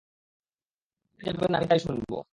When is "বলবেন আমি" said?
1.33-1.67